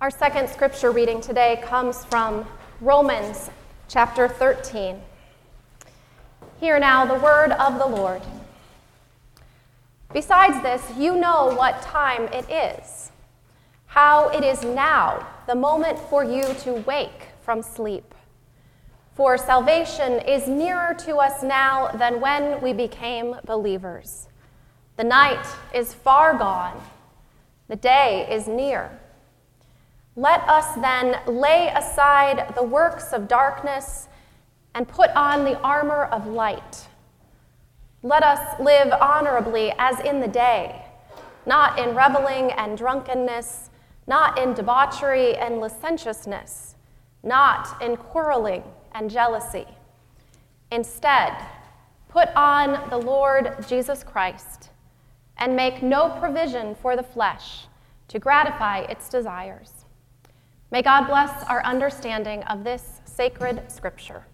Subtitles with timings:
[0.00, 2.46] Our second scripture reading today comes from
[2.80, 3.50] Romans
[3.86, 4.98] chapter 13.
[6.58, 8.22] Hear now the word of the Lord.
[10.14, 13.12] Besides this, you know what time it is,
[13.88, 18.14] how it is now, the moment for you to wake from sleep.
[19.12, 24.28] For salvation is nearer to us now than when we became believers.
[24.96, 25.44] The night
[25.74, 26.80] is far gone,
[27.68, 28.98] the day is near.
[30.16, 34.08] Let us then lay aside the works of darkness
[34.74, 36.88] and put on the armor of light.
[38.02, 40.84] Let us live honorably as in the day,
[41.46, 43.70] not in reveling and drunkenness,
[44.06, 46.74] not in debauchery and licentiousness,
[47.22, 49.66] not in quarreling and jealousy.
[50.72, 51.36] Instead,
[52.08, 54.70] put on the Lord Jesus Christ
[55.36, 57.66] and make no provision for the flesh
[58.08, 59.79] to gratify its desires.
[60.72, 64.24] May God bless our understanding of this sacred scripture.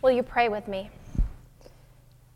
[0.00, 0.90] Will you pray with me?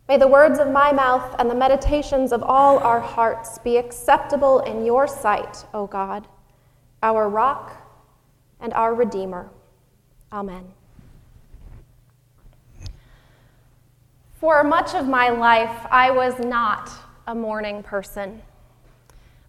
[0.06, 4.61] May the words of my mouth and the meditations of all our hearts be acceptable
[4.61, 6.28] in your sight, O God,
[7.03, 7.75] our rock
[8.61, 9.48] and our Redeemer.
[10.31, 10.65] Amen.
[14.34, 16.91] For much of my life, I was not
[17.27, 18.43] a morning person.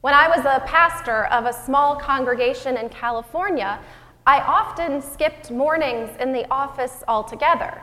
[0.04, 3.80] When I was a pastor of a small congregation in California,
[4.28, 7.82] I often skipped mornings in the office altogether,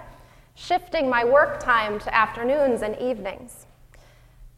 [0.55, 3.65] shifting my work time to afternoons and evenings.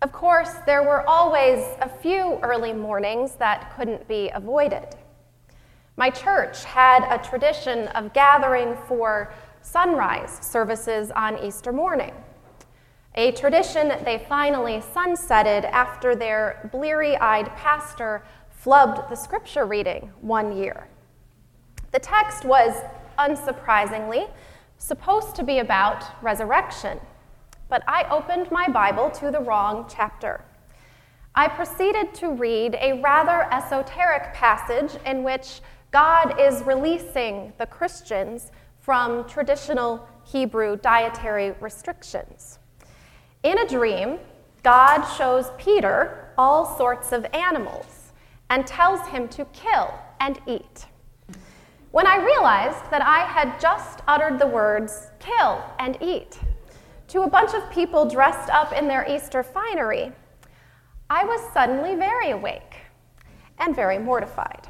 [0.02, 4.96] Of course, there were always a few early mornings that couldn't be avoided.
[5.96, 12.12] My church had a tradition of gathering for sunrise services on Easter morning
[13.14, 18.22] a tradition they finally sunsetted after their bleary eyed pastor
[18.64, 20.88] flubbed the scripture reading one year.
[21.90, 22.74] The text was,
[23.18, 24.30] unsurprisingly,
[24.78, 26.98] supposed to be about resurrection,
[27.68, 30.44] but I opened my Bible to the wrong chapter.
[31.34, 35.60] I proceeded to read a rather esoteric passage in which
[35.90, 42.58] God is releasing the Christians from traditional Hebrew dietary restrictions.
[43.42, 44.20] In a dream,
[44.62, 48.12] God shows Peter all sorts of animals
[48.50, 50.86] and tells him to kill and eat.
[51.90, 56.38] When I realized that I had just uttered the words kill and eat
[57.08, 60.12] to a bunch of people dressed up in their Easter finery,
[61.10, 62.76] I was suddenly very awake
[63.58, 64.68] and very mortified.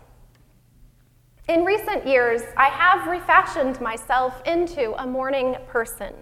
[1.47, 6.15] In recent years, I have refashioned myself into a morning person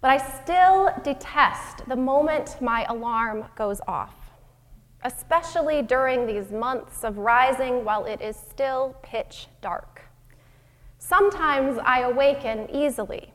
[0.00, 4.14] but I still detest the moment my alarm goes off,
[5.02, 10.02] especially during these months of rising while it is still pitch dark.
[10.98, 13.32] Sometimes I awaken easily.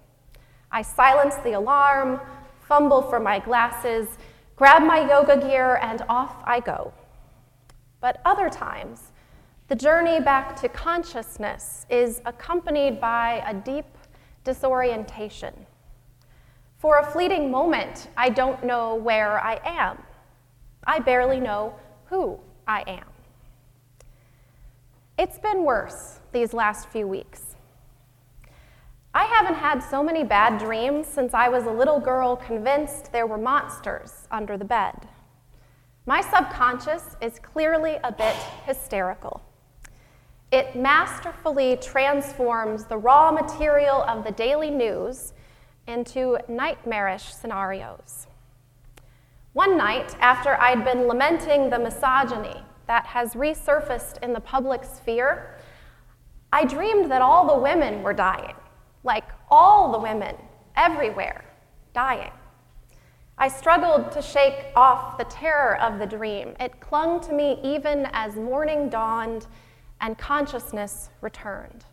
[0.71, 2.21] I silence the alarm,
[2.61, 4.07] fumble for my glasses,
[4.55, 6.93] grab my yoga gear, and off I go.
[7.99, 9.11] But other times,
[9.67, 13.85] the journey back to consciousness is accompanied by a deep
[14.43, 15.53] disorientation
[16.83, 20.03] for a fleeting moment, I don't know where I am.
[20.83, 21.75] I barely know
[22.07, 23.05] who I am.
[25.17, 27.55] It's been worse these last few weeks.
[29.13, 33.27] I haven't had so many bad dreams since I was a little girl convinced there
[33.27, 35.07] were monsters under the bed.
[36.05, 38.35] My subconscious is clearly a bit
[38.65, 39.41] hysterical.
[40.51, 45.31] It masterfully transforms the raw material of the daily news
[45.87, 48.27] into nightmarish scenarios.
[49.53, 55.57] One night, after I'd been lamenting the misogyny that has resurfaced in the public sphere,
[56.51, 58.55] I dreamed that all the women were dying,
[59.03, 60.35] like all the women,
[60.75, 61.45] everywhere,
[61.93, 62.31] dying.
[63.37, 66.55] I struggled to shake off the terror of the dream.
[66.59, 69.47] It clung to me even as morning dawned
[70.01, 71.85] and consciousness returned.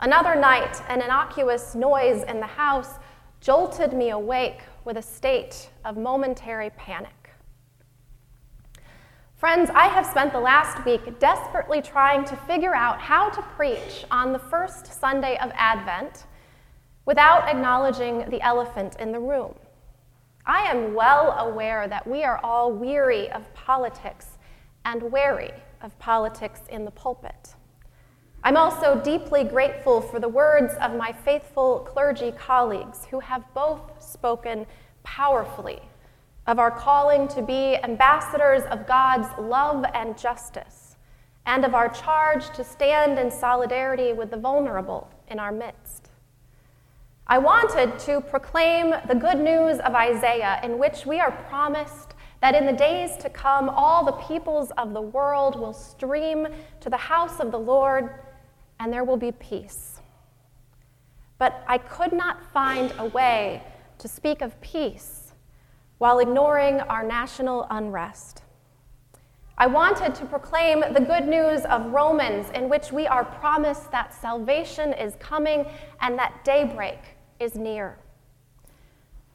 [0.00, 2.94] Another night, an innocuous noise in the house
[3.40, 7.30] jolted me awake with a state of momentary panic.
[9.36, 14.04] Friends, I have spent the last week desperately trying to figure out how to preach
[14.10, 16.24] on the first Sunday of Advent
[17.06, 19.54] without acknowledging the elephant in the room.
[20.44, 24.38] I am well aware that we are all weary of politics
[24.84, 25.52] and wary
[25.82, 27.54] of politics in the pulpit.
[28.48, 34.02] I'm also deeply grateful for the words of my faithful clergy colleagues who have both
[34.02, 34.64] spoken
[35.02, 35.82] powerfully
[36.46, 40.96] of our calling to be ambassadors of God's love and justice
[41.44, 46.08] and of our charge to stand in solidarity with the vulnerable in our midst.
[47.26, 52.54] I wanted to proclaim the good news of Isaiah, in which we are promised that
[52.54, 56.48] in the days to come, all the peoples of the world will stream
[56.80, 58.14] to the house of the Lord,
[58.80, 60.00] and there will be peace.
[61.38, 63.62] But I could not find a way
[63.98, 65.32] to speak of peace
[65.98, 68.42] while ignoring our national unrest.
[69.60, 74.14] I wanted to proclaim the good news of Romans, in which we are promised that
[74.14, 75.66] salvation is coming
[76.00, 77.00] and that daybreak
[77.40, 77.98] is near.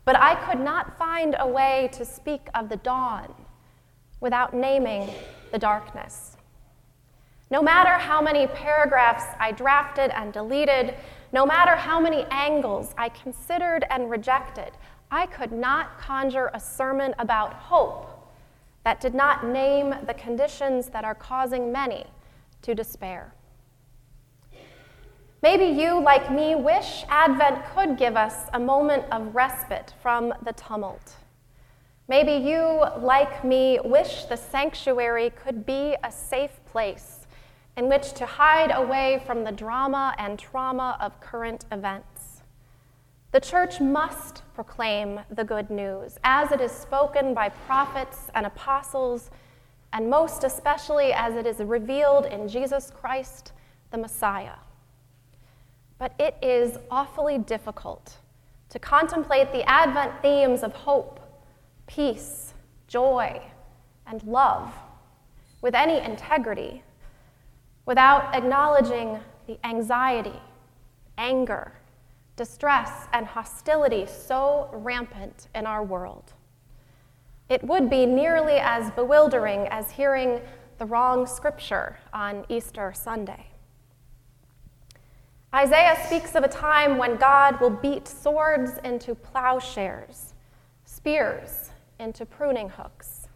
[0.05, 3.33] But I could not find a way to speak of the dawn
[4.21, 5.09] without naming
[5.51, 6.32] the darkness.
[7.53, 10.95] No matter how many paragraphs I drafted and deleted,
[11.31, 14.71] no matter how many angles I considered and rejected,
[15.11, 18.09] I could not conjure a sermon about hope
[18.83, 22.07] that did not name the conditions that are causing many
[22.63, 23.35] to despair.
[25.43, 30.53] Maybe you, like me, wish Advent could give us a moment of respite from the
[30.53, 31.17] tumult.
[32.07, 37.22] Maybe you, like me, wish the sanctuary could be a safe place
[37.77, 42.41] in which to hide away from the drama and trauma of current events.
[43.31, 49.31] The church must proclaim the good news as it is spoken by prophets and apostles,
[49.91, 53.53] and most especially as it is revealed in Jesus Christ,
[53.91, 54.55] the Messiah
[56.03, 58.17] but it is awfully difficult
[58.67, 61.17] to contemplate the Advent themes of hope,
[61.87, 62.53] peace,
[62.89, 63.41] joy,
[64.05, 64.73] and love
[65.61, 66.83] with any integrity
[67.85, 70.39] without acknowledging the anxiety,
[71.17, 71.73] anger,
[72.35, 76.33] distress, and hostility so rampant in our world.
[77.49, 80.39] It would be nearly as bewildering as hearing
[80.79, 83.47] the wrong scripture on Easter Sunday.
[85.53, 90.33] Isaiah speaks of a time when God will beat swords into plowshares,
[90.85, 91.69] spears
[91.99, 93.27] into pruning hooks,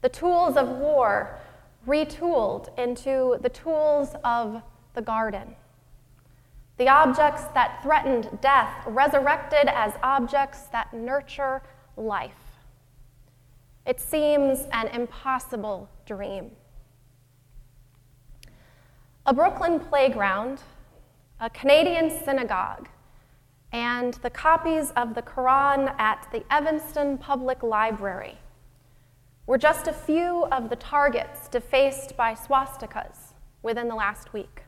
[0.00, 1.38] the tools of war
[1.86, 4.62] retooled into the tools of
[4.94, 5.54] the garden,
[6.78, 11.62] the objects that threatened death resurrected as objects that nurture
[11.96, 12.32] life.
[13.86, 16.50] It seems an impossible dream.
[19.24, 20.60] A Brooklyn playground
[21.38, 22.88] a Canadian synagogue,
[23.72, 28.38] and the copies of the Quran at the Evanston Public Library
[29.46, 33.32] were just a few of the targets defaced by swastikas
[33.62, 34.62] within the last week.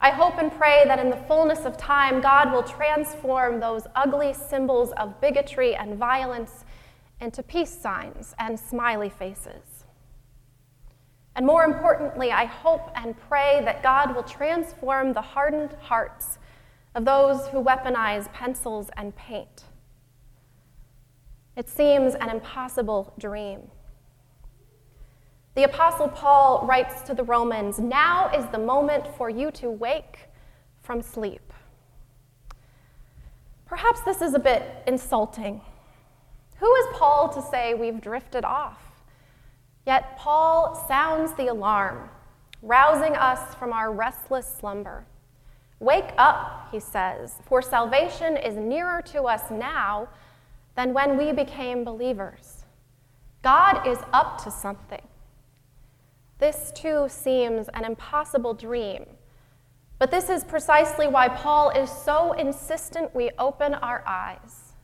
[0.00, 4.34] I hope and pray that in the fullness of time, God will transform those ugly
[4.34, 6.64] symbols of bigotry and violence
[7.20, 9.84] into peace signs and smiley faces.
[11.34, 16.38] And more importantly, I hope and pray that God will transform the hardened hearts
[16.94, 19.64] of those who weaponize pencils and paint.
[21.56, 23.70] It seems an impossible dream.
[25.54, 30.28] The Apostle Paul writes to the Romans Now is the moment for you to wake
[30.82, 31.54] from sleep.
[33.64, 35.62] Perhaps this is a bit insulting.
[36.58, 38.78] Who is Paul to say we've drifted off?
[39.86, 42.10] Yet Paul sounds the alarm,
[42.60, 45.06] rousing us from our restless slumber.
[45.80, 50.08] Wake up, he says, for salvation is nearer to us now
[50.76, 52.64] than when we became believers.
[53.42, 55.06] God is up to something.
[56.38, 59.06] This too seems an impossible dream,
[59.98, 64.74] but this is precisely why Paul is so insistent we open our eyes.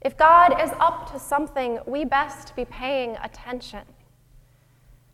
[0.00, 3.82] If God is up to something, we best be paying attention.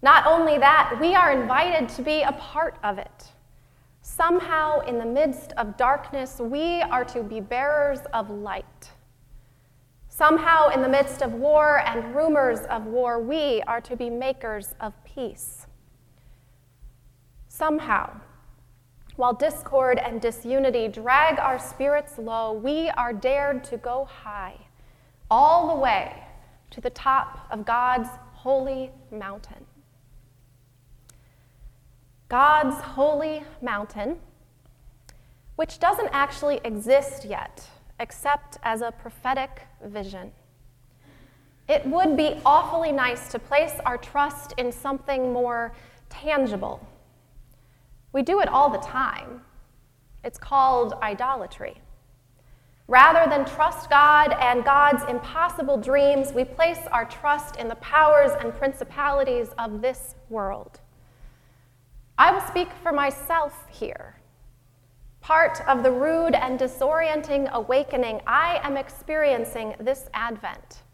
[0.00, 3.32] Not only that, we are invited to be a part of it.
[4.00, 8.92] Somehow, in the midst of darkness, we are to be bearers of light.
[10.16, 14.74] Somehow, in the midst of war and rumors of war, we are to be makers
[14.80, 15.66] of peace.
[17.48, 18.18] Somehow,
[19.16, 24.56] while discord and disunity drag our spirits low, we are dared to go high,
[25.30, 26.24] all the way
[26.70, 29.66] to the top of God's holy mountain.
[32.30, 34.18] God's holy mountain,
[35.56, 37.68] which doesn't actually exist yet,
[38.00, 40.32] except as a prophetic vision.
[41.68, 45.72] It would be awfully nice to place our trust in something more
[46.08, 46.86] tangible.
[48.12, 49.42] We do it all the time.
[50.22, 51.80] It's called idolatry.
[52.88, 58.30] Rather than trust God and God's impossible dreams, we place our trust in the powers
[58.40, 60.80] and principalities of this world.
[62.16, 64.16] I will speak for myself here.
[65.26, 70.84] Part of the rude and disorienting awakening I am experiencing this Advent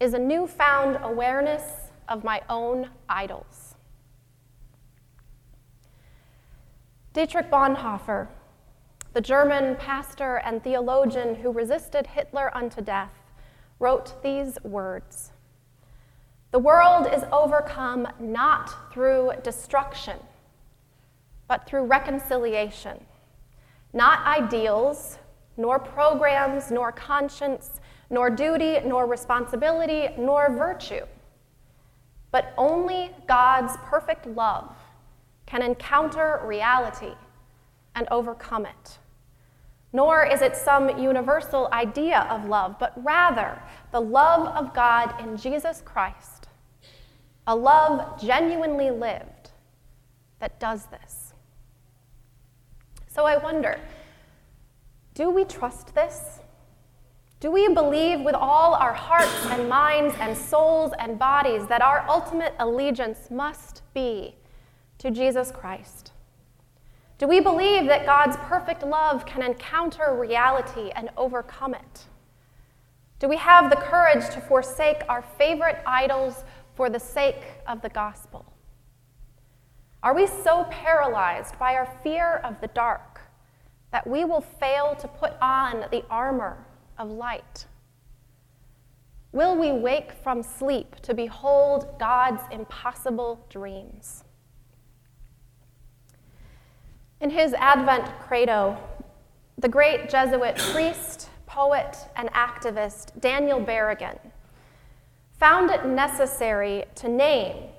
[0.00, 1.62] is a newfound awareness
[2.08, 3.76] of my own idols.
[7.12, 8.26] Dietrich Bonhoeffer,
[9.12, 13.12] the German pastor and theologian who resisted Hitler unto death,
[13.78, 15.30] wrote these words
[16.50, 20.18] The world is overcome not through destruction,
[21.46, 23.06] but through reconciliation.
[23.92, 25.18] Not ideals,
[25.56, 31.04] nor programs, nor conscience, nor duty, nor responsibility, nor virtue,
[32.32, 34.74] but only God's perfect love
[35.46, 37.14] can encounter reality
[37.94, 38.98] and overcome it.
[39.92, 45.36] Nor is it some universal idea of love, but rather the love of God in
[45.36, 46.48] Jesus Christ,
[47.46, 49.50] a love genuinely lived
[50.38, 51.19] that does this.
[53.10, 53.78] So I wonder
[55.14, 56.38] do we trust this?
[57.40, 62.06] Do we believe with all our hearts and minds and souls and bodies that our
[62.08, 64.36] ultimate allegiance must be
[64.98, 66.12] to Jesus Christ?
[67.18, 72.06] Do we believe that God's perfect love can encounter reality and overcome it?
[73.18, 76.44] Do we have the courage to forsake our favorite idols
[76.76, 78.49] for the sake of the gospel?
[80.02, 83.20] Are we so paralyzed by our fear of the dark
[83.92, 86.64] that we will fail to put on the armor
[86.98, 87.66] of light?
[89.32, 94.24] Will we wake from sleep to behold God's impossible dreams?
[97.20, 98.78] In his Advent credo,
[99.58, 104.18] the great Jesuit priest, poet, and activist Daniel Berrigan
[105.38, 107.69] found it necessary to name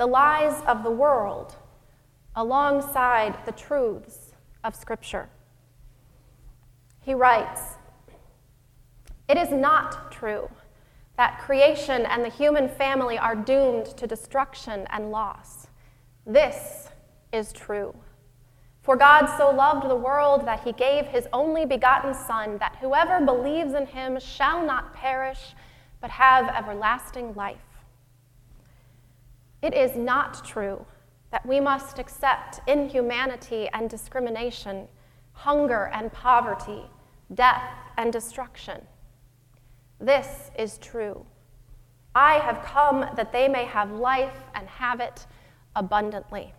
[0.00, 1.56] the lies of the world
[2.34, 4.32] alongside the truths
[4.64, 5.28] of Scripture.
[7.02, 7.60] He writes
[9.28, 10.48] It is not true
[11.18, 15.66] that creation and the human family are doomed to destruction and loss.
[16.24, 16.88] This
[17.30, 17.94] is true.
[18.80, 23.20] For God so loved the world that he gave his only begotten Son, that whoever
[23.22, 25.54] believes in him shall not perish,
[26.00, 27.69] but have everlasting life.
[29.62, 30.86] It is not true
[31.30, 34.88] that we must accept inhumanity and discrimination,
[35.32, 36.82] hunger and poverty,
[37.34, 37.62] death
[37.96, 38.80] and destruction.
[40.00, 41.26] This is true.
[42.14, 45.26] I have come that they may have life and have it
[45.76, 46.54] abundantly.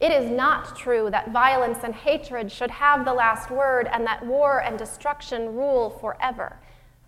[0.00, 4.24] It is not true that violence and hatred should have the last word and that
[4.24, 6.58] war and destruction rule forever.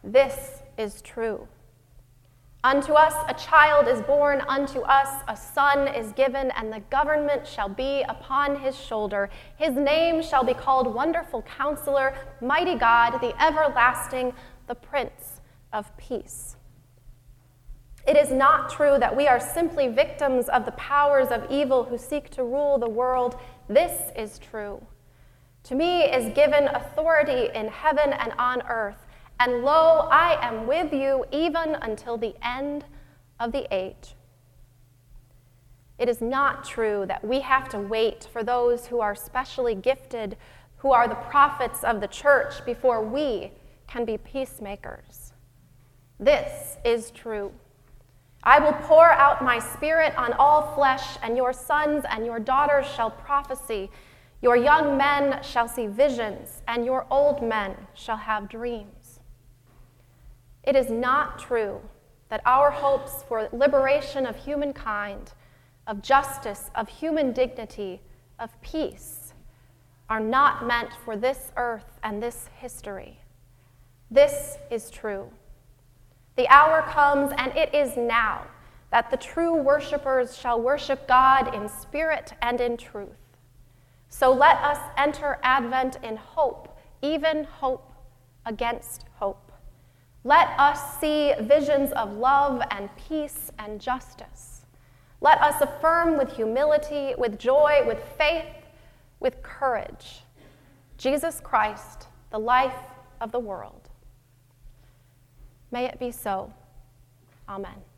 [0.04, 1.48] This is true.
[2.64, 7.44] Unto us a child is born, unto us a son is given, and the government
[7.44, 9.30] shall be upon his shoulder.
[9.56, 14.32] His name shall be called Wonderful Counselor, Mighty God, the Everlasting,
[14.68, 15.40] the Prince
[15.72, 16.56] of Peace.
[18.06, 21.98] It is not true that we are simply victims of the powers of evil who
[21.98, 23.36] seek to rule the world.
[23.68, 24.84] This is true.
[25.64, 29.06] To me is given authority in heaven and on earth,
[29.40, 32.84] and lo, I am with you even until the end
[33.40, 34.14] of the age.
[35.98, 40.36] It is not true that we have to wait for those who are specially gifted,
[40.78, 43.52] who are the prophets of the church, before we
[43.86, 45.32] can be peacemakers.
[46.18, 47.52] This is true.
[48.44, 52.86] I will pour out my spirit on all flesh, and your sons and your daughters
[52.86, 53.90] shall prophesy.
[54.40, 59.01] Your young men shall see visions, and your old men shall have dreams.
[60.64, 61.80] It is not true
[62.28, 65.32] that our hopes for liberation of humankind,
[65.86, 68.00] of justice, of human dignity,
[68.38, 69.34] of peace,
[70.08, 73.18] are not meant for this earth and this history.
[74.10, 75.30] This is true.
[76.36, 78.46] The hour comes, and it is now,
[78.90, 83.38] that the true worshipers shall worship God in spirit and in truth.
[84.08, 87.92] So let us enter Advent in hope, even hope
[88.46, 89.51] against hope.
[90.24, 94.66] Let us see visions of love and peace and justice.
[95.20, 98.46] Let us affirm with humility, with joy, with faith,
[99.20, 100.22] with courage
[101.02, 102.76] Jesus Christ, the life
[103.20, 103.88] of the world.
[105.72, 106.52] May it be so.
[107.48, 107.91] Amen.